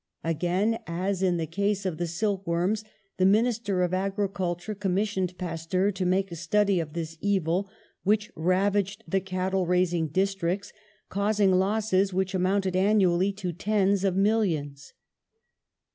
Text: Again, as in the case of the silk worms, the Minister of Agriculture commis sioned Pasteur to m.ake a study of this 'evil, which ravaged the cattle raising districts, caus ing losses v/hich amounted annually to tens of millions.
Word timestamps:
Again, 0.23 0.79
as 0.87 1.21
in 1.21 1.37
the 1.37 1.45
case 1.45 1.85
of 1.85 1.99
the 1.99 2.07
silk 2.07 2.47
worms, 2.47 2.83
the 3.17 3.23
Minister 3.27 3.83
of 3.83 3.93
Agriculture 3.93 4.73
commis 4.73 5.13
sioned 5.15 5.37
Pasteur 5.37 5.91
to 5.91 6.03
m.ake 6.05 6.31
a 6.31 6.35
study 6.35 6.79
of 6.79 6.93
this 6.93 7.19
'evil, 7.21 7.69
which 8.01 8.31
ravaged 8.35 9.03
the 9.07 9.21
cattle 9.21 9.67
raising 9.67 10.07
districts, 10.07 10.73
caus 11.09 11.39
ing 11.39 11.51
losses 11.51 12.09
v/hich 12.09 12.33
amounted 12.33 12.75
annually 12.75 13.31
to 13.33 13.53
tens 13.53 14.03
of 14.03 14.15
millions. 14.15 14.93